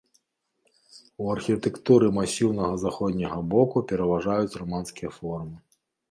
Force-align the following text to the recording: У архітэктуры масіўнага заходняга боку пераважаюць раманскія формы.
У 1.25 1.25
архітэктуры 1.33 2.07
масіўнага 2.19 2.79
заходняга 2.85 3.37
боку 3.51 3.83
пераважаюць 3.91 4.57
раманскія 4.63 5.11
формы. 5.19 5.57